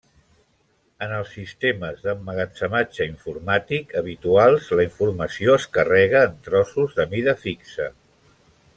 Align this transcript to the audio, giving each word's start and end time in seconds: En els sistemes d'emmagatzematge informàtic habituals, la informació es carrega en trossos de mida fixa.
En 1.07 1.11
els 1.17 1.33
sistemes 1.33 1.99
d'emmagatzematge 2.05 3.07
informàtic 3.11 3.95
habituals, 4.03 4.73
la 4.81 4.89
informació 4.89 5.61
es 5.61 5.71
carrega 5.79 6.27
en 6.31 6.45
trossos 6.49 7.01
de 7.01 7.11
mida 7.17 7.41
fixa. 7.47 7.93